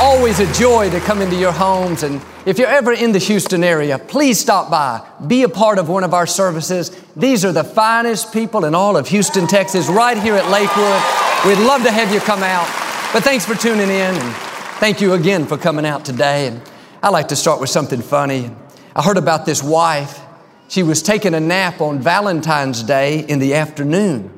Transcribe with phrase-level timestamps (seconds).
[0.00, 2.02] Always a joy to come into your homes.
[2.02, 5.06] And if you're ever in the Houston area, please stop by.
[5.26, 6.90] Be a part of one of our services.
[7.16, 11.00] These are the finest people in all of Houston, Texas, right here at Lakewood.
[11.46, 12.66] We'd love to have you come out.
[13.12, 14.14] But thanks for tuning in.
[14.14, 14.34] And
[14.80, 16.48] thank you again for coming out today.
[16.48, 16.60] And
[17.02, 18.50] I'd like to start with something funny.
[18.96, 20.20] I heard about this wife.
[20.68, 24.28] She was taking a nap on Valentine's Day in the afternoon.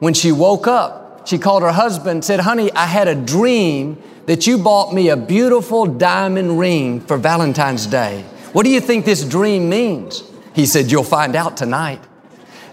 [0.00, 4.46] When she woke up, she called her husband said, Honey, I had a dream that
[4.46, 8.24] you bought me a beautiful diamond ring for Valentine's Day.
[8.52, 10.22] What do you think this dream means?
[10.54, 12.00] He said, You'll find out tonight.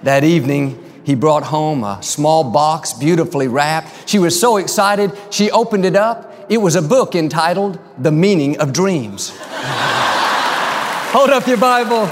[0.04, 4.08] That evening, he brought home a small box, beautifully wrapped.
[4.08, 6.30] She was so excited, she opened it up.
[6.48, 9.34] It was a book entitled The Meaning of Dreams.
[9.40, 12.08] Hold up your Bible,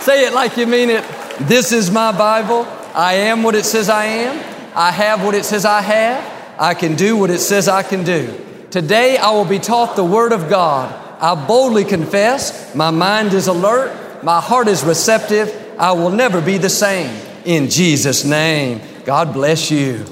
[0.00, 1.04] say it like you mean it.
[1.40, 2.66] This is my Bible.
[2.94, 4.51] I am what it says I am.
[4.74, 6.58] I have what it says I have.
[6.58, 8.38] I can do what it says I can do.
[8.70, 10.98] Today I will be taught the Word of God.
[11.20, 15.58] I boldly confess, my mind is alert, my heart is receptive.
[15.78, 17.14] I will never be the same.
[17.44, 20.04] In Jesus' name, God bless you.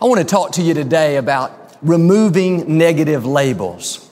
[0.00, 4.10] I want to talk to you today about removing negative labels.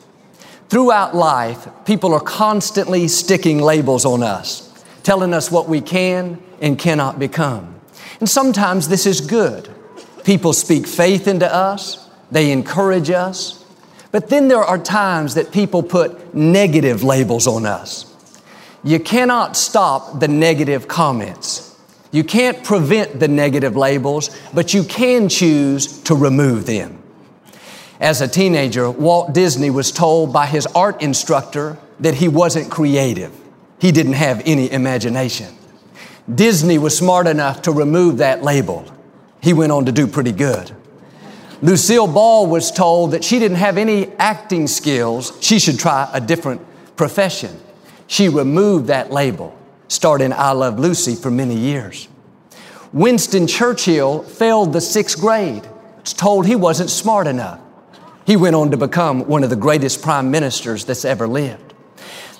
[0.68, 6.78] Throughout life, people are constantly sticking labels on us, telling us what we can and
[6.78, 7.81] cannot become.
[8.22, 9.68] And sometimes this is good.
[10.22, 13.64] People speak faith into us, they encourage us.
[14.12, 18.06] But then there are times that people put negative labels on us.
[18.84, 21.76] You cannot stop the negative comments.
[22.12, 27.02] You can't prevent the negative labels, but you can choose to remove them.
[27.98, 33.32] As a teenager, Walt Disney was told by his art instructor that he wasn't creative.
[33.80, 35.56] He didn't have any imagination.
[36.34, 38.84] Disney was smart enough to remove that label.
[39.40, 40.70] He went on to do pretty good.
[41.62, 45.32] Lucille Ball was told that she didn't have any acting skills.
[45.40, 46.60] She should try a different
[46.96, 47.58] profession.
[48.06, 49.56] She removed that label,
[49.88, 52.08] starting I Love Lucy for many years.
[52.92, 55.66] Winston Churchill failed the sixth grade.
[56.04, 57.60] Told he wasn't smart enough.
[58.26, 61.74] He went on to become one of the greatest prime ministers that's ever lived.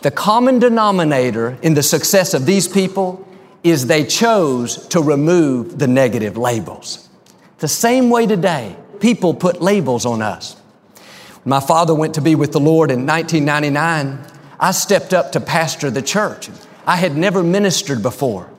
[0.02, 3.26] The common denominator in the success of these people
[3.62, 7.09] is they chose to remove the negative labels.
[7.59, 10.56] The same way today, people put labels on us.
[11.45, 14.19] When my father went to be with the Lord in 1999,
[14.59, 16.50] I stepped up to pastor the church.
[16.87, 18.50] I had never ministered before.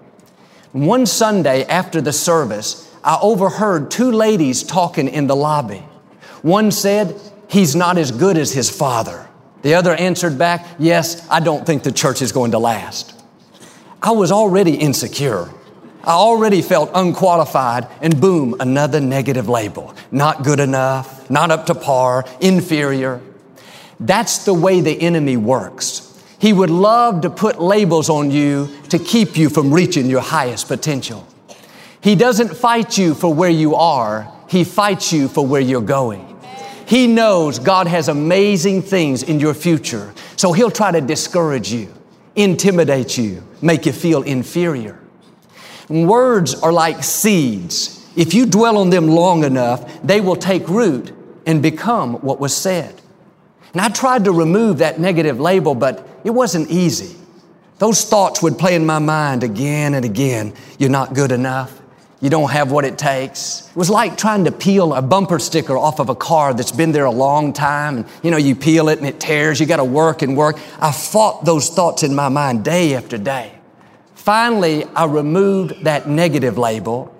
[0.71, 5.83] One Sunday after the service, I overheard two ladies talking in the lobby.
[6.41, 9.27] One said, He's not as good as his father.
[9.61, 13.22] The other answered back, Yes, I don't think the church is going to last.
[14.03, 15.49] I was already insecure.
[16.03, 19.95] I already felt unqualified, and boom, another negative label.
[20.11, 23.21] Not good enough, not up to par, inferior.
[24.01, 26.21] That's the way the enemy works.
[26.37, 30.67] He would love to put labels on you to keep you from reaching your highest
[30.67, 31.25] potential.
[32.01, 36.37] He doesn't fight you for where you are, He fights you for where you're going.
[36.85, 41.93] He knows God has amazing things in your future, so He'll try to discourage you
[42.35, 44.99] intimidate you, make you feel inferior.
[45.89, 48.05] Words are like seeds.
[48.15, 51.11] If you dwell on them long enough, they will take root
[51.45, 53.01] and become what was said.
[53.73, 57.17] And I tried to remove that negative label, but it wasn't easy.
[57.79, 60.53] Those thoughts would play in my mind again and again.
[60.77, 61.81] You're not good enough.
[62.21, 63.67] You don't have what it takes.
[63.69, 66.93] It was like trying to peel a bumper sticker off of a car that's been
[66.93, 67.97] there a long time.
[67.97, 69.59] And, you know, you peel it and it tears.
[69.59, 70.57] You got to work and work.
[70.79, 73.51] I fought those thoughts in my mind day after day.
[74.23, 77.13] Finally, I removed that negative label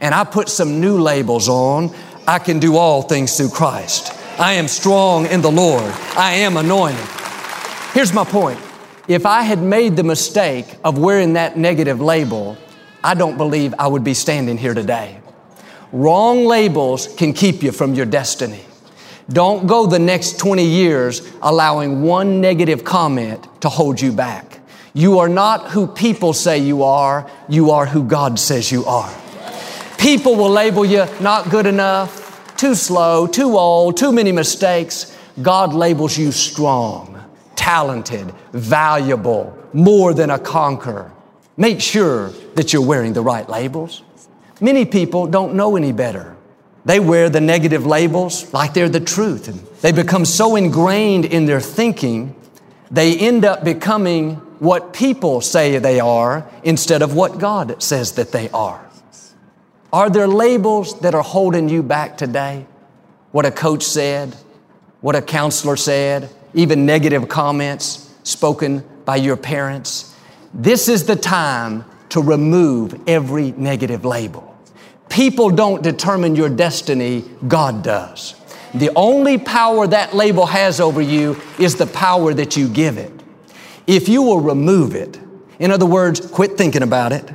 [0.00, 1.94] and I put some new labels on.
[2.26, 4.12] I can do all things through Christ.
[4.40, 5.94] I am strong in the Lord.
[6.16, 7.06] I am anointed.
[7.92, 8.58] Here's my point.
[9.06, 12.58] If I had made the mistake of wearing that negative label,
[13.04, 15.20] I don't believe I would be standing here today.
[15.92, 18.64] Wrong labels can keep you from your destiny.
[19.28, 24.57] Don't go the next 20 years allowing one negative comment to hold you back.
[24.94, 29.14] You are not who people say you are, you are who God says you are.
[29.98, 35.16] People will label you not good enough, too slow, too old, too many mistakes.
[35.42, 37.22] God labels you strong,
[37.56, 41.12] talented, valuable, more than a conqueror.
[41.56, 44.02] Make sure that you're wearing the right labels.
[44.60, 46.36] Many people don't know any better.
[46.84, 49.48] They wear the negative labels like they're the truth.
[49.48, 52.34] And they become so ingrained in their thinking,
[52.90, 58.32] they end up becoming what people say they are instead of what God says that
[58.32, 58.84] they are.
[59.92, 62.66] Are there labels that are holding you back today?
[63.30, 64.36] What a coach said,
[65.00, 70.14] what a counselor said, even negative comments spoken by your parents.
[70.52, 74.56] This is the time to remove every negative label.
[75.08, 78.34] People don't determine your destiny, God does.
[78.74, 83.17] The only power that label has over you is the power that you give it.
[83.88, 85.18] If you will remove it,
[85.58, 87.26] in other words, quit thinking about it,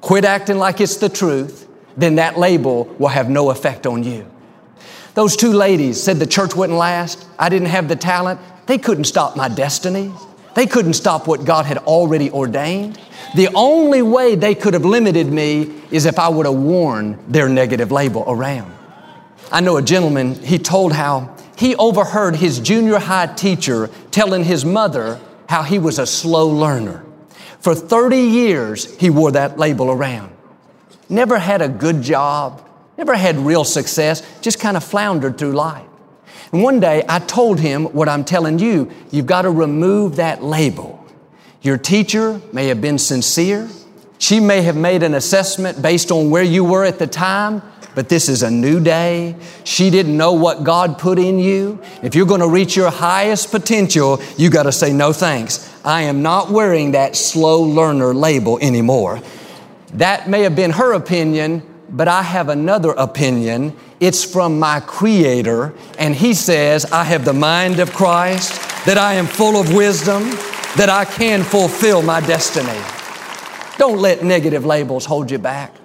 [0.00, 4.30] quit acting like it's the truth, then that label will have no effect on you.
[5.14, 7.26] Those two ladies said the church wouldn't last.
[7.36, 8.38] I didn't have the talent.
[8.66, 10.12] They couldn't stop my destiny.
[10.54, 13.00] They couldn't stop what God had already ordained.
[13.34, 17.48] The only way they could have limited me is if I would have worn their
[17.48, 18.72] negative label around.
[19.50, 24.64] I know a gentleman, he told how he overheard his junior high teacher telling his
[24.64, 25.18] mother
[25.48, 27.04] how he was a slow learner.
[27.60, 30.32] For 30 years, he wore that label around.
[31.08, 32.66] Never had a good job,
[32.96, 35.86] never had real success, just kind of floundered through life.
[36.52, 40.42] And one day I told him what I'm telling you, you've got to remove that
[40.42, 41.04] label.
[41.62, 43.68] Your teacher may have been sincere.
[44.18, 47.62] She may have made an assessment based on where you were at the time,
[47.98, 49.34] but this is a new day.
[49.64, 51.80] She didn't know what God put in you.
[52.00, 55.68] If you're going to reach your highest potential, you got to say, no thanks.
[55.84, 59.20] I am not wearing that slow learner label anymore.
[59.94, 63.76] That may have been her opinion, but I have another opinion.
[63.98, 68.52] It's from my Creator, and He says, I have the mind of Christ,
[68.86, 70.22] that I am full of wisdom,
[70.76, 72.80] that I can fulfill my destiny.
[73.76, 75.77] Don't let negative labels hold you back.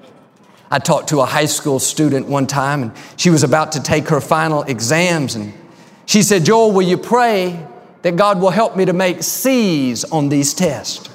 [0.73, 4.07] I talked to a high school student one time and she was about to take
[4.07, 5.53] her final exams and
[6.07, 7.63] she said, Joel, will you pray
[8.01, 11.07] that God will help me to make C's on these tests?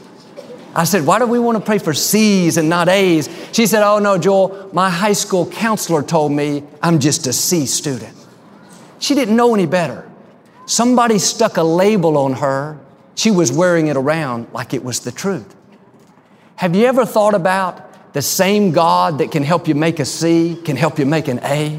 [0.77, 3.29] I said, why do we want to pray for C's and not A's?
[3.51, 7.67] She said, oh no, Joel, my high school counselor told me I'm just a C
[7.67, 8.17] student.
[9.01, 10.09] She didn't know any better.
[10.67, 12.79] Somebody stuck a label on her
[13.17, 15.57] she was wearing it around like it was the truth.
[16.55, 20.59] Have you ever thought about the same God that can help you make a C
[20.65, 21.77] can help you make an A?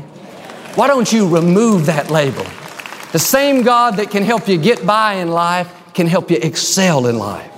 [0.76, 2.46] Why don't you remove that label?
[3.12, 7.08] The same God that can help you get by in life can help you excel
[7.08, 7.52] in life.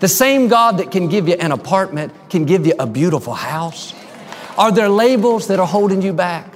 [0.00, 3.94] The same God that can give you an apartment can give you a beautiful house.
[4.56, 6.54] Are there labels that are holding you back?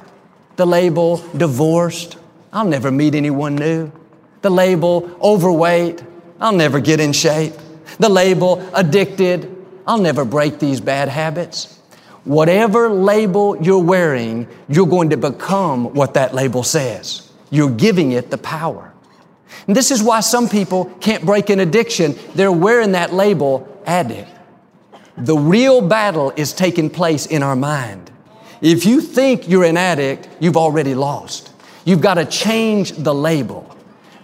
[0.57, 2.17] The label divorced.
[2.53, 3.93] I'll never meet anyone new.
[4.41, 6.03] The label overweight.
[6.41, 7.55] I'll never get in shape.
[7.99, 9.52] The label, addicted,
[9.87, 11.79] I'll never break these bad habits.
[12.25, 17.31] Whatever label you're wearing, you're going to become what that label says.
[17.51, 18.93] You're giving it the power.
[19.67, 22.17] And this is why some people can't break an addiction.
[22.35, 24.29] They're wearing that label, addict.
[25.17, 28.11] The real battle is taking place in our mind.
[28.61, 31.51] If you think you're an addict, you've already lost.
[31.85, 33.77] You've got to change the label.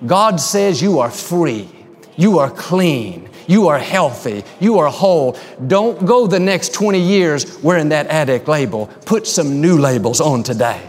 [0.07, 1.69] God says you are free.
[2.17, 3.28] You are clean.
[3.49, 4.45] You are healthy.
[4.61, 5.37] You are whole.
[5.67, 8.87] Don't go the next 20 years wearing that addict label.
[9.07, 10.81] Put some new labels on today.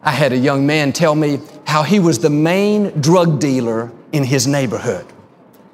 [0.00, 4.22] I had a young man tell me how he was the main drug dealer in
[4.22, 5.04] his neighborhood.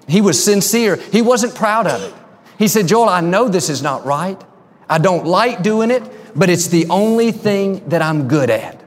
[0.09, 0.97] He was sincere.
[0.97, 2.15] He wasn't proud of it.
[2.59, 4.43] He said, Joel, I know this is not right.
[4.89, 6.03] I don't like doing it,
[6.35, 8.81] but it's the only thing that I'm good at.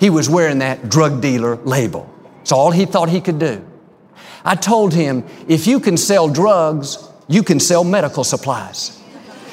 [0.00, 2.12] He was wearing that drug dealer label.
[2.40, 3.64] It's all he thought he could do.
[4.44, 9.00] I told him, if you can sell drugs, you can sell medical supplies.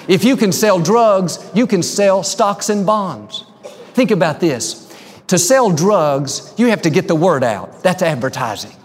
[0.08, 3.46] If you can sell drugs, you can sell stocks and bonds.
[3.94, 4.88] Think about this.
[5.28, 7.84] To sell drugs, you have to get the word out.
[7.84, 8.76] That's advertising.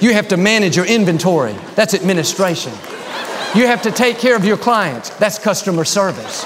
[0.00, 1.54] You have to manage your inventory.
[1.74, 2.72] That's administration.
[3.54, 5.10] You have to take care of your clients.
[5.10, 6.44] That's customer service.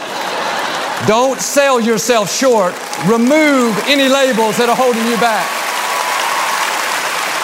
[1.06, 2.74] Don't sell yourself short.
[3.06, 5.48] Remove any labels that are holding you back.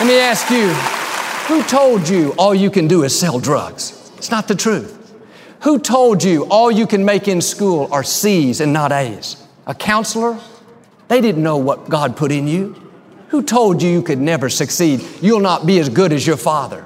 [0.01, 0.96] Let me ask you,
[1.47, 4.11] who told you all you can do is sell drugs?
[4.17, 5.15] It's not the truth.
[5.61, 9.37] Who told you all you can make in school are C's and not A's?
[9.67, 10.41] A counselor?
[11.07, 12.75] They didn't know what God put in you.
[13.29, 15.05] Who told you you could never succeed?
[15.21, 16.85] You'll not be as good as your father.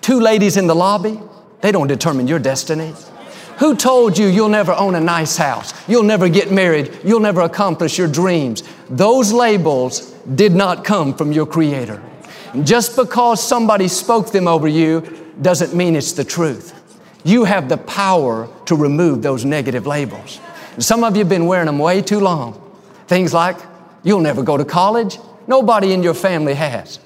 [0.00, 1.20] Two ladies in the lobby?
[1.60, 2.94] They don't determine your destiny.
[3.58, 5.74] Who told you you'll never own a nice house?
[5.86, 6.96] You'll never get married?
[7.04, 8.62] You'll never accomplish your dreams?
[8.88, 12.02] Those labels did not come from your Creator.
[12.64, 15.02] Just because somebody spoke them over you
[15.40, 16.74] doesn't mean it's the truth.
[17.24, 20.40] You have the power to remove those negative labels.
[20.78, 22.54] Some of you have been wearing them way too long.
[23.06, 23.56] Things like,
[24.02, 25.18] you'll never go to college.
[25.46, 27.00] Nobody in your family has.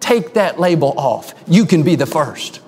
[0.00, 1.34] Take that label off.
[1.48, 2.60] You can be the first.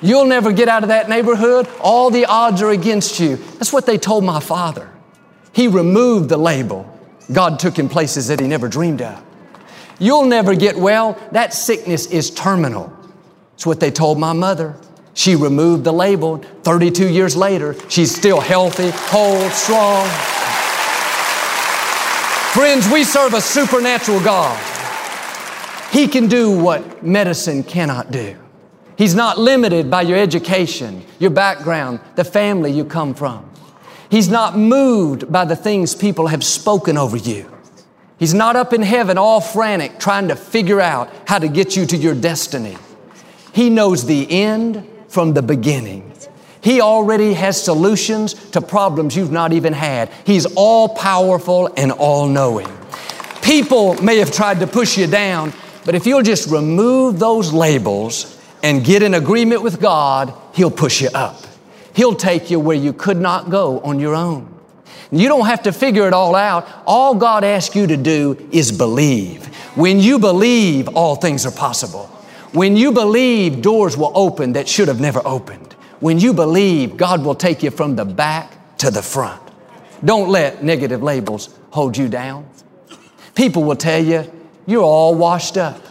[0.00, 1.68] You'll never get out of that neighborhood.
[1.80, 3.36] All the odds are against you.
[3.36, 4.90] That's what they told my father.
[5.52, 6.86] He removed the label.
[7.32, 9.22] God took him places that he never dreamed of.
[9.98, 11.18] You'll never get well.
[11.32, 12.92] That sickness is terminal.
[13.54, 14.76] It's what they told my mother.
[15.14, 16.38] She removed the label.
[16.62, 20.06] 32 years later, she's still healthy, whole, strong.
[22.52, 24.56] Friends, we serve a supernatural God.
[25.90, 28.36] He can do what medicine cannot do.
[28.96, 33.48] He's not limited by your education, your background, the family you come from.
[34.10, 37.50] He's not moved by the things people have spoken over you.
[38.18, 41.86] He's not up in heaven all frantic trying to figure out how to get you
[41.86, 42.76] to your destiny.
[43.52, 46.12] He knows the end from the beginning.
[46.60, 50.10] He already has solutions to problems you've not even had.
[50.26, 52.68] He's all powerful and all knowing.
[53.42, 55.52] People may have tried to push you down,
[55.84, 61.00] but if you'll just remove those labels and get in agreement with God, He'll push
[61.00, 61.46] you up.
[61.94, 64.57] He'll take you where you could not go on your own.
[65.10, 66.68] You don't have to figure it all out.
[66.86, 69.46] All God asks you to do is believe.
[69.74, 72.06] When you believe, all things are possible.
[72.52, 75.74] When you believe, doors will open that should have never opened.
[76.00, 79.42] When you believe, God will take you from the back to the front.
[80.04, 82.48] Don't let negative labels hold you down.
[83.34, 84.30] People will tell you,
[84.66, 85.82] you're all washed up.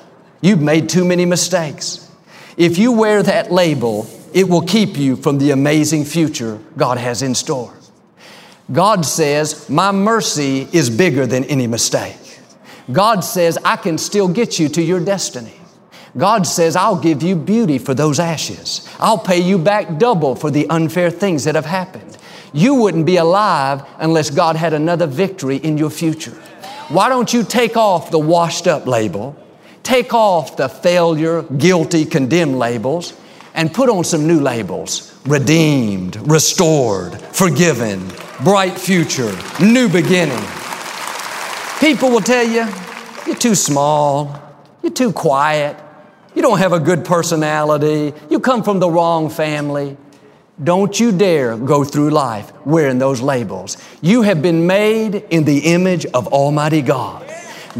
[0.41, 2.09] You've made too many mistakes.
[2.57, 7.21] If you wear that label, it will keep you from the amazing future God has
[7.21, 7.73] in store.
[8.71, 12.39] God says, My mercy is bigger than any mistake.
[12.91, 15.53] God says, I can still get you to your destiny.
[16.17, 18.87] God says, I'll give you beauty for those ashes.
[18.99, 22.17] I'll pay you back double for the unfair things that have happened.
[22.53, 26.31] You wouldn't be alive unless God had another victory in your future.
[26.89, 29.35] Why don't you take off the washed up label
[29.87, 33.13] Take off the failure, guilty, condemned labels
[33.57, 38.07] and put on some new labels redeemed, restored, forgiven,
[38.43, 40.41] bright future, new beginning.
[41.81, 42.65] People will tell you,
[43.25, 44.41] you're too small,
[44.81, 45.75] you're too quiet,
[46.33, 49.97] you don't have a good personality, you come from the wrong family.
[50.63, 53.77] Don't you dare go through life wearing those labels.
[54.01, 57.31] You have been made in the image of Almighty God.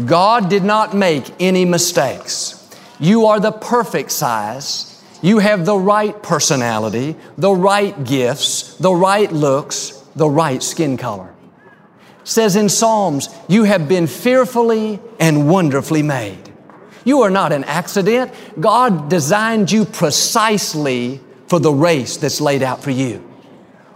[0.04, 2.54] God did not make any mistakes.
[3.00, 4.97] You are the perfect size.
[5.20, 11.34] You have the right personality, the right gifts, the right looks, the right skin color.
[12.22, 16.52] Says in Psalms, you have been fearfully and wonderfully made.
[17.04, 18.32] You are not an accident.
[18.60, 23.24] God designed you precisely for the race that's laid out for you.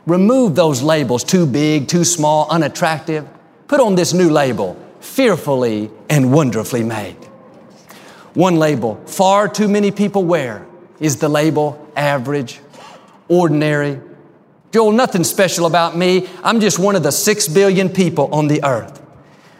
[0.06, 3.28] Remove those labels, too big, too small, unattractive.
[3.68, 7.16] Put on this new label, fearfully and wonderfully made.
[8.34, 10.66] One label far too many people wear
[11.02, 12.60] is the label average,
[13.28, 14.00] ordinary.
[14.70, 16.28] Joel, nothing special about me.
[16.42, 19.02] I'm just one of the six billion people on the earth.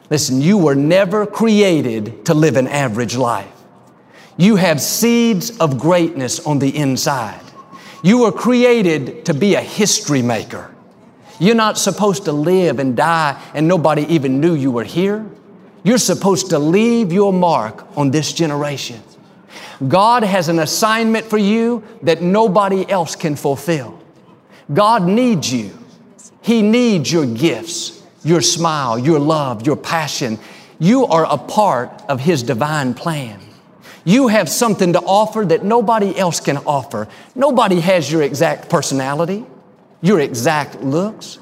[0.08, 3.50] Listen, you were never created to live an average life.
[4.36, 7.40] You have seeds of greatness on the inside.
[8.02, 10.74] You were created to be a history maker.
[11.38, 15.26] You're not supposed to live and die and nobody even knew you were here.
[15.82, 19.02] You're supposed to leave your mark on this generation.
[19.88, 23.98] God has an assignment for you that nobody else can fulfill.
[24.72, 25.76] God needs you.
[26.40, 30.38] He needs your gifts, your smile, your love, your passion.
[30.78, 33.40] You are a part of His divine plan.
[34.04, 37.08] You have something to offer that nobody else can offer.
[37.34, 39.46] Nobody has your exact personality
[40.02, 41.38] your exact looks.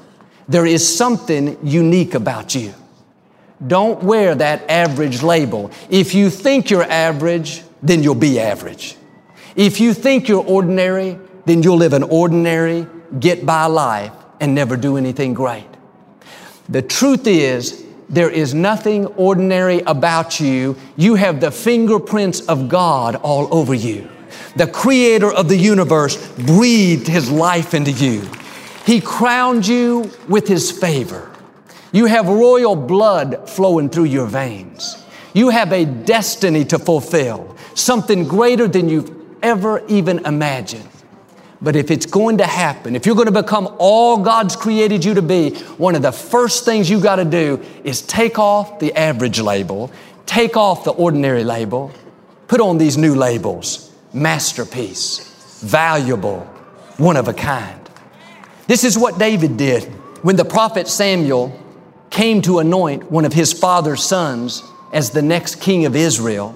[0.47, 2.73] There is something unique about you.
[3.65, 5.71] Don't wear that average label.
[5.89, 8.95] If you think you're average, then you'll be average.
[9.55, 12.87] If you think you're ordinary, then you'll live an ordinary,
[13.19, 15.67] get by life and never do anything great.
[16.69, 20.75] The truth is, there is nothing ordinary about you.
[20.97, 24.09] You have the fingerprints of God all over you.
[24.55, 28.27] The creator of the universe breathed his life into you.
[28.85, 31.30] He crowned you with His favor.
[31.91, 35.03] You have royal blood flowing through your veins.
[35.33, 40.87] You have a destiny to fulfill, something greater than you've ever even imagined.
[41.61, 45.13] But if it's going to happen, if you're going to become all God's created you
[45.13, 48.93] to be, one of the first things you got to do is take off the
[48.93, 49.91] average label,
[50.25, 51.91] take off the ordinary label,
[52.47, 56.41] put on these new labels masterpiece, valuable,
[56.97, 57.89] one of a kind.
[58.67, 59.83] This is what David did
[60.23, 61.57] when the prophet Samuel
[62.11, 64.63] came to anoint one of his father's sons
[64.93, 66.55] as the next king of Israel.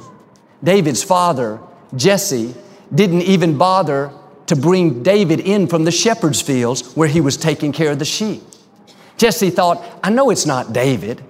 [0.64, 1.60] David's father,
[1.96, 2.54] Jesse,
[2.94, 4.12] didn't even bother
[4.48, 8.06] to bring David in from the shepherd's fields where he was taking care of the
[8.06, 8.44] sheep.
[9.18, 11.24] Jesse thought, I know it's not David.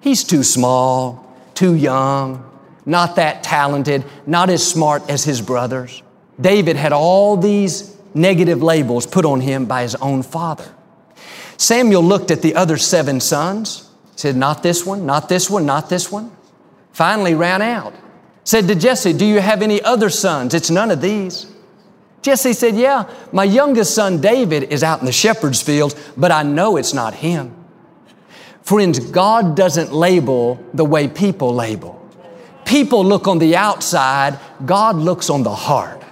[0.00, 2.44] He's too small, too young,
[2.86, 6.02] not that talented, not as smart as his brothers.
[6.40, 10.74] David had all these negative labels put on him by his own father.
[11.60, 13.86] Samuel looked at the other seven sons,
[14.16, 16.34] said, Not this one, not this one, not this one.
[16.92, 17.92] Finally ran out.
[18.44, 20.54] Said to Jesse, Do you have any other sons?
[20.54, 21.52] It's none of these.
[22.22, 26.44] Jesse said, Yeah, my youngest son David is out in the shepherd's fields, but I
[26.44, 27.54] know it's not him.
[28.62, 32.00] Friends, God doesn't label the way people label.
[32.64, 36.02] People look on the outside, God looks on the heart.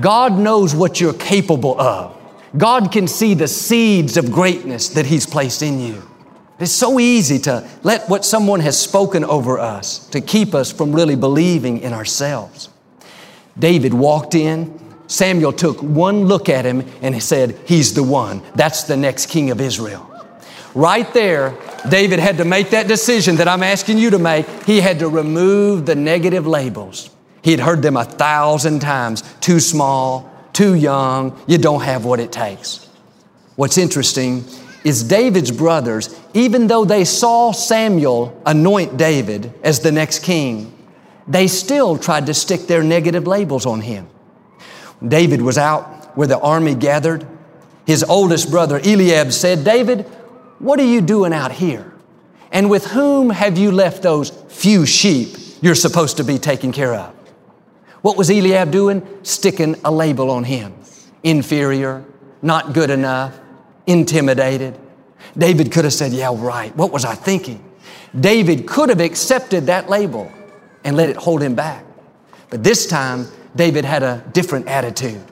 [0.00, 2.17] God knows what you're capable of.
[2.56, 6.02] God can see the seeds of greatness that He's placed in you.
[6.58, 10.92] It's so easy to let what someone has spoken over us to keep us from
[10.92, 12.68] really believing in ourselves.
[13.56, 18.42] David walked in, Samuel took one look at him and he said, He's the one.
[18.54, 20.04] That's the next king of Israel.
[20.74, 21.56] Right there,
[21.88, 24.46] David had to make that decision that I'm asking you to make.
[24.64, 27.10] He had to remove the negative labels.
[27.42, 30.27] He had heard them a thousand times too small,
[30.58, 32.88] too young, you don't have what it takes.
[33.54, 34.44] What's interesting
[34.82, 40.76] is David's brothers, even though they saw Samuel anoint David as the next king,
[41.28, 44.08] they still tried to stick their negative labels on him.
[45.06, 47.24] David was out where the army gathered.
[47.86, 50.06] His oldest brother Eliab said, David,
[50.58, 51.92] what are you doing out here?
[52.50, 56.94] And with whom have you left those few sheep you're supposed to be taking care
[56.94, 57.14] of?
[58.02, 59.06] What was Eliab doing?
[59.22, 60.74] Sticking a label on him.
[61.22, 62.04] Inferior,
[62.42, 63.38] not good enough,
[63.86, 64.78] intimidated.
[65.36, 66.74] David could have said, Yeah, right.
[66.76, 67.64] What was I thinking?
[68.18, 70.32] David could have accepted that label
[70.84, 71.84] and let it hold him back.
[72.50, 75.22] But this time, David had a different attitude.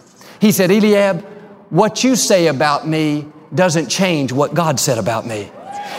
[0.41, 1.25] He said, Eliab,
[1.71, 5.51] what you say about me doesn't change what God said about me.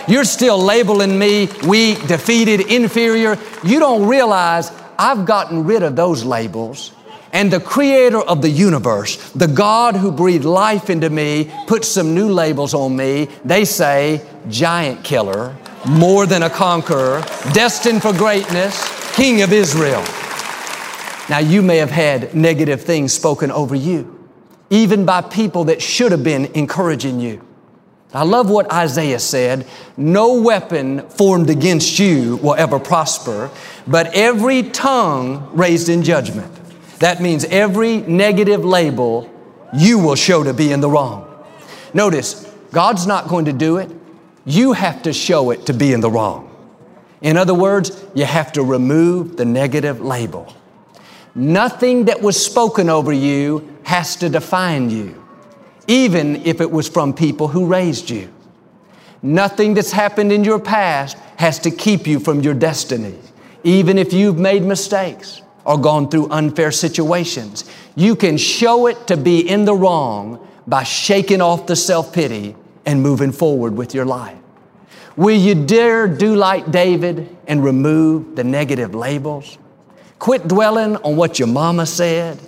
[0.08, 3.38] You're still labeling me weak, defeated, inferior.
[3.64, 6.92] You don't realize I've gotten rid of those labels.
[7.34, 12.16] And the creator of the universe, the God who breathed life into me, put some
[12.16, 13.26] new labels on me.
[13.44, 15.56] They say giant killer,
[15.88, 17.22] more than a conqueror,
[17.54, 20.04] destined for greatness, king of Israel.
[21.30, 24.18] Now, you may have had negative things spoken over you,
[24.70, 27.47] even by people that should have been encouraging you.
[28.14, 29.68] I love what Isaiah said
[29.98, 33.52] No weapon formed against you will ever prosper,
[33.86, 36.54] but every tongue raised in judgment.
[37.00, 39.32] That means every negative label
[39.74, 41.24] you will show to be in the wrong.
[41.94, 43.92] Notice, God's not going to do it.
[44.46, 46.48] You have to show it to be in the wrong.
[47.22, 50.54] In other words, you have to remove the negative label.
[51.36, 55.24] Nothing that was spoken over you has to define you,
[55.88, 58.30] even if it was from people who raised you.
[59.22, 63.16] Nothing that's happened in your past has to keep you from your destiny,
[63.64, 67.66] even if you've made mistakes or gone through unfair situations.
[67.96, 72.56] You can show it to be in the wrong by shaking off the self pity
[72.86, 74.38] and moving forward with your life.
[75.16, 79.58] Will you dare do like David and remove the negative labels?
[80.20, 82.40] Quit dwelling on what your mama said,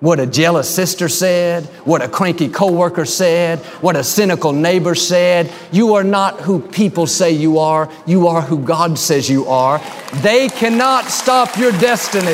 [0.00, 5.52] what a jealous sister said, what a cranky coworker said, what a cynical neighbor said.
[5.72, 7.90] You are not who people say you are.
[8.06, 9.78] You are who God says you are.
[10.22, 12.32] They cannot stop your destiny.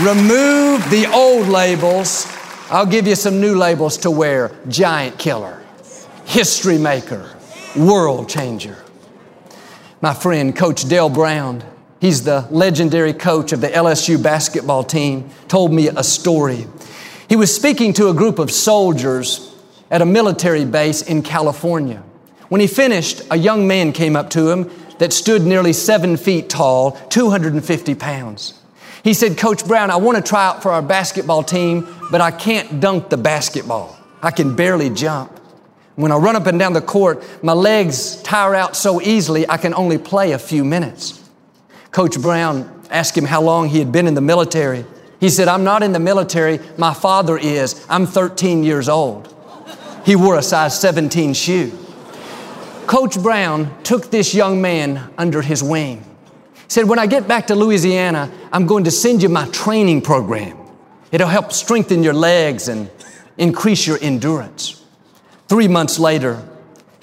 [0.00, 2.26] Remove the old labels.
[2.70, 4.52] I'll give you some new labels to wear.
[4.68, 5.62] Giant killer,
[6.24, 7.36] history maker,
[7.76, 8.76] world changer.
[10.00, 11.62] My friend, Coach Dale Brown,
[12.00, 16.66] He's the legendary coach of the LSU basketball team, told me a story.
[17.28, 19.54] He was speaking to a group of soldiers
[19.90, 22.02] at a military base in California.
[22.48, 26.48] When he finished, a young man came up to him that stood nearly seven feet
[26.48, 28.54] tall, 250 pounds.
[29.02, 32.30] He said, Coach Brown, I want to try out for our basketball team, but I
[32.30, 33.96] can't dunk the basketball.
[34.22, 35.38] I can barely jump.
[35.96, 39.56] When I run up and down the court, my legs tire out so easily I
[39.56, 41.27] can only play a few minutes.
[41.98, 44.84] Coach Brown asked him how long he had been in the military.
[45.18, 46.60] He said, I'm not in the military.
[46.76, 47.84] My father is.
[47.90, 49.34] I'm 13 years old.
[50.06, 51.76] He wore a size 17 shoe.
[52.86, 56.04] Coach Brown took this young man under his wing.
[56.54, 60.02] He said, When I get back to Louisiana, I'm going to send you my training
[60.02, 60.56] program.
[61.10, 62.88] It'll help strengthen your legs and
[63.38, 64.84] increase your endurance.
[65.48, 66.48] Three months later,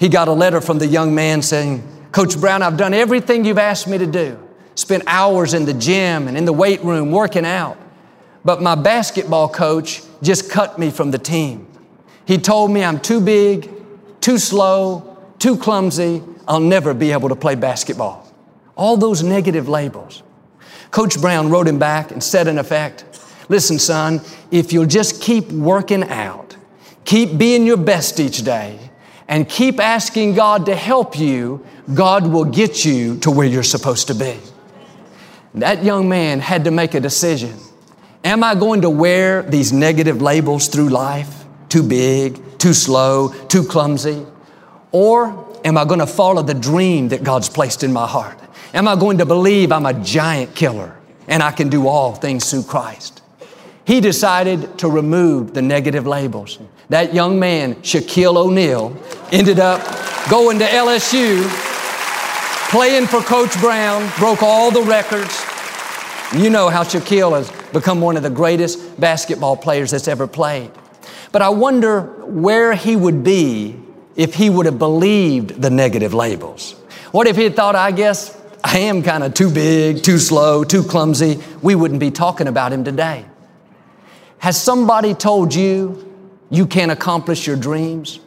[0.00, 3.58] he got a letter from the young man saying, Coach Brown, I've done everything you've
[3.58, 4.42] asked me to do.
[4.76, 7.76] Spent hours in the gym and in the weight room working out.
[8.44, 11.66] But my basketball coach just cut me from the team.
[12.26, 13.68] He told me I'm too big,
[14.20, 16.22] too slow, too clumsy.
[16.46, 18.32] I'll never be able to play basketball.
[18.76, 20.22] All those negative labels.
[20.90, 23.04] Coach Brown wrote him back and said, in effect,
[23.48, 26.56] Listen, son, if you'll just keep working out,
[27.04, 28.78] keep being your best each day,
[29.28, 34.08] and keep asking God to help you, God will get you to where you're supposed
[34.08, 34.38] to be.
[35.56, 37.54] That young man had to make a decision.
[38.22, 41.44] Am I going to wear these negative labels through life?
[41.70, 44.26] Too big, too slow, too clumsy?
[44.92, 48.38] Or am I going to follow the dream that God's placed in my heart?
[48.74, 50.94] Am I going to believe I'm a giant killer
[51.26, 53.22] and I can do all things through Christ?
[53.86, 56.58] He decided to remove the negative labels.
[56.90, 58.94] That young man, Shaquille O'Neal,
[59.32, 59.80] ended up
[60.28, 61.48] going to LSU,
[62.70, 65.45] playing for Coach Brown, broke all the records.
[66.34, 70.72] You know how Shaquille has become one of the greatest basketball players that's ever played.
[71.30, 73.78] But I wonder where he would be
[74.16, 76.72] if he would have believed the negative labels.
[77.12, 80.64] What if he had thought, I guess I am kind of too big, too slow,
[80.64, 81.38] too clumsy?
[81.62, 83.24] We wouldn't be talking about him today.
[84.38, 86.12] Has somebody told you
[86.50, 88.18] you can't accomplish your dreams?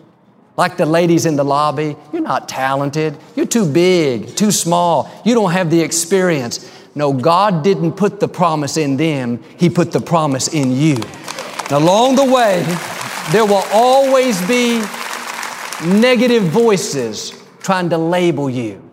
[0.55, 5.33] Like the ladies in the lobby, you're not talented, you're too big, too small, you
[5.33, 6.69] don't have the experience.
[6.95, 10.95] No, God didn't put the promise in them, He put the promise in you.
[10.95, 12.63] And along the way,
[13.31, 14.79] there will always be
[15.85, 18.83] negative voices trying to label you.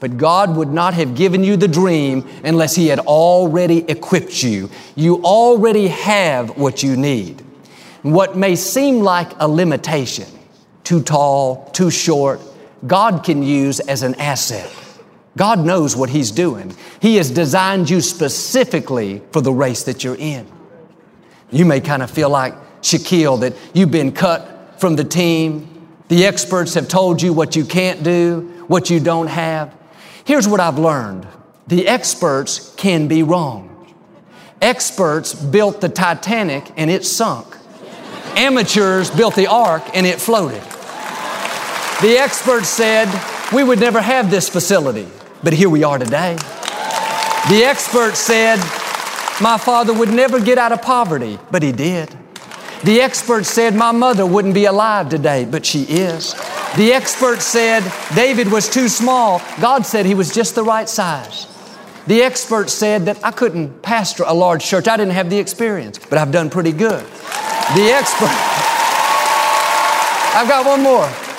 [0.00, 4.70] But God would not have given you the dream unless He had already equipped you.
[4.94, 7.44] You already have what you need.
[8.02, 10.26] What may seem like a limitation,
[10.84, 12.40] too tall, too short,
[12.86, 14.70] God can use as an asset.
[15.40, 16.76] God knows what He's doing.
[17.00, 20.46] He has designed you specifically for the race that you're in.
[21.50, 25.88] You may kind of feel like Shaquille that you've been cut from the team.
[26.08, 29.74] The experts have told you what you can't do, what you don't have.
[30.26, 31.26] Here's what I've learned
[31.68, 33.90] the experts can be wrong.
[34.60, 37.46] Experts built the Titanic and it sunk.
[38.36, 40.60] Amateurs built the ark and it floated.
[42.02, 43.08] The experts said
[43.54, 45.08] we would never have this facility,
[45.42, 46.36] but here we are today.
[47.48, 48.58] The expert said
[49.40, 52.14] my father would never get out of poverty, but he did.
[52.84, 56.34] The expert said my mother wouldn't be alive today, but she is.
[56.76, 57.82] The expert said
[58.14, 59.42] David was too small.
[59.60, 61.46] God said he was just the right size.
[62.06, 64.88] The expert said that I couldn't pastor a large church.
[64.88, 67.04] I didn't have the experience, but I've done pretty good.
[67.04, 68.28] The expert,
[70.34, 71.29] I've got one more.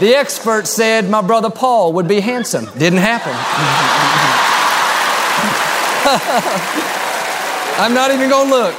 [0.00, 2.64] The expert said my brother Paul would be handsome.
[2.78, 3.34] Didn't happen.
[7.78, 8.74] I'm not even going to look.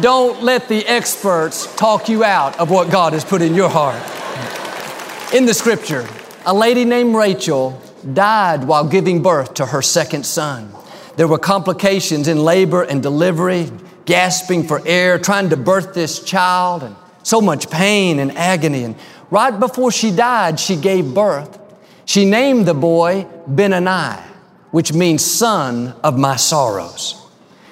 [0.00, 4.00] Don't let the experts talk you out of what God has put in your heart.
[5.34, 6.06] In the scripture,
[6.46, 7.82] a lady named Rachel
[8.14, 10.72] died while giving birth to her second son.
[11.16, 13.72] There were complications in labor and delivery,
[14.04, 18.84] gasping for air, trying to birth this child, and so much pain and agony.
[18.84, 18.96] And
[19.30, 21.58] right before she died, she gave birth.
[22.04, 24.20] She named the boy Benoni,
[24.70, 27.16] which means son of my sorrows.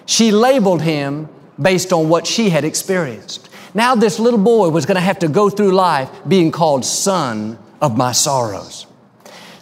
[0.07, 1.29] She labeled him
[1.61, 3.49] based on what she had experienced.
[3.75, 7.59] Now, this little boy was going to have to go through life being called son
[7.81, 8.87] of my sorrows.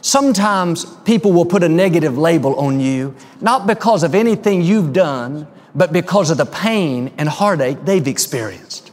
[0.00, 5.48] Sometimes people will put a negative label on you, not because of anything you've done,
[5.74, 8.85] but because of the pain and heartache they've experienced.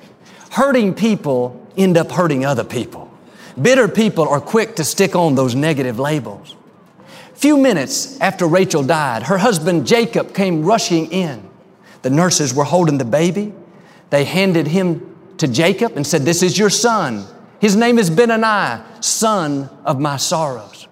[0.53, 3.11] Hurting people end up hurting other people.
[3.59, 6.55] Bitter people are quick to stick on those negative labels.
[7.33, 11.49] Few minutes after Rachel died, her husband Jacob came rushing in.
[12.03, 13.51] The nurses were holding the baby.
[14.11, 17.25] They handed him to Jacob and said, This is your son.
[17.59, 20.87] His name is Benoni, son of my sorrows.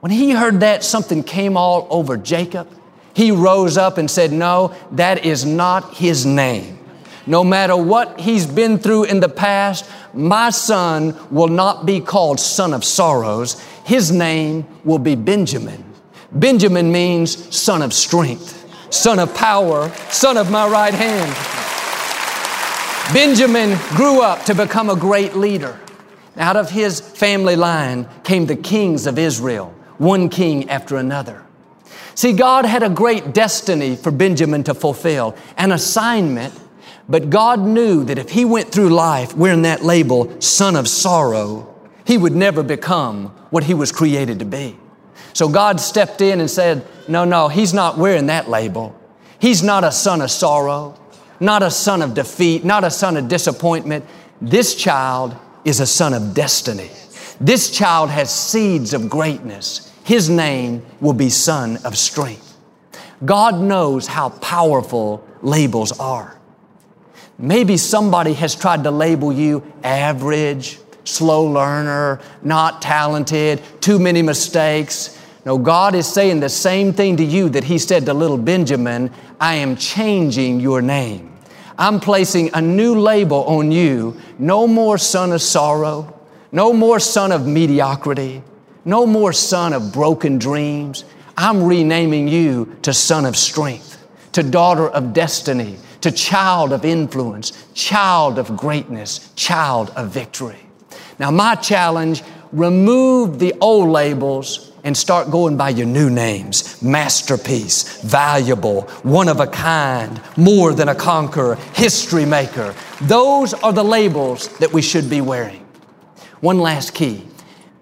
[0.00, 2.68] When he heard that, something came all over Jacob.
[3.14, 6.77] He rose up and said, No, that is not his name.
[7.28, 12.40] No matter what he's been through in the past, my son will not be called
[12.40, 13.60] son of sorrows.
[13.84, 15.84] His name will be Benjamin.
[16.32, 18.58] Benjamin means son of strength
[18.90, 21.32] son of power, son of my right hand.
[23.12, 25.78] Benjamin grew up to become a great leader.
[26.36, 31.44] Out of his family line came the kings of Israel, one king after another.
[32.14, 36.54] See, God had a great destiny for Benjamin to fulfill, an assignment,
[37.08, 41.74] but God knew that if he went through life wearing that label, son of sorrow,
[42.04, 44.78] he would never become what he was created to be.
[45.32, 48.94] So God stepped in and said, No, no, he's not wearing that label.
[49.38, 50.98] He's not a son of sorrow,
[51.40, 54.04] not a son of defeat, not a son of disappointment.
[54.40, 56.90] This child is a son of destiny.
[57.40, 59.92] This child has seeds of greatness.
[60.04, 62.56] His name will be Son of Strength.
[63.24, 66.37] God knows how powerful labels are.
[67.38, 75.16] Maybe somebody has tried to label you average, slow learner, not talented, too many mistakes.
[75.44, 79.12] No, God is saying the same thing to you that He said to little Benjamin
[79.40, 81.36] I am changing your name.
[81.78, 84.20] I'm placing a new label on you.
[84.40, 86.12] No more son of sorrow,
[86.50, 88.42] no more son of mediocrity,
[88.84, 91.04] no more son of broken dreams.
[91.36, 97.52] I'm renaming you to son of strength, to daughter of destiny, to child of influence,
[97.74, 100.58] child of greatness, child of victory.
[101.18, 108.00] Now, my challenge remove the old labels and start going by your new names masterpiece,
[108.02, 112.74] valuable, one of a kind, more than a conqueror, history maker.
[113.02, 115.66] Those are the labels that we should be wearing.
[116.40, 117.28] One last key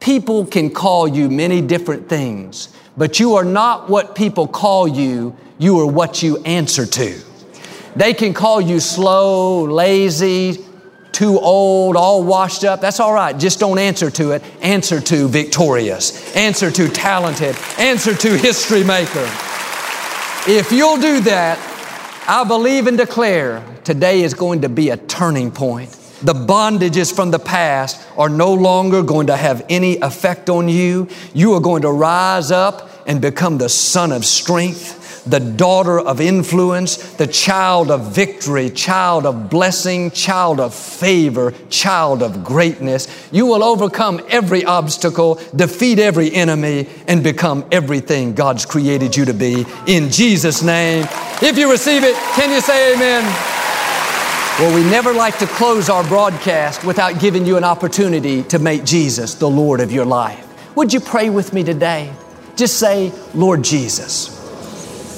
[0.00, 5.37] People can call you many different things, but you are not what people call you,
[5.59, 7.20] you are what you answer to.
[7.97, 10.65] They can call you slow, lazy,
[11.13, 12.81] too old, all washed up.
[12.81, 13.37] That's all right.
[13.37, 14.43] Just don't answer to it.
[14.61, 16.37] Answer to victorious.
[16.37, 17.57] Answer to talented.
[17.79, 19.29] Answer to history maker.
[20.49, 21.59] If you'll do that,
[22.29, 27.31] I believe and declare today is going to be a turning point the bondages from
[27.31, 31.09] the past are no longer going to have any effect on you.
[31.35, 36.21] You are going to rise up and become the son of strength, the daughter of
[36.21, 43.09] influence, the child of victory, child of blessing, child of favor, child of greatness.
[43.33, 49.35] You will overcome every obstacle, defeat every enemy, and become everything God's created you to
[49.35, 49.67] be.
[49.87, 51.07] In Jesus' name.
[51.43, 53.25] If you receive it, can you say amen?
[54.59, 58.85] Well, we never like to close our broadcast without giving you an opportunity to make
[58.85, 60.45] Jesus the Lord of your life.
[60.77, 62.11] Would you pray with me today?
[62.57, 64.36] Just say, Lord Jesus,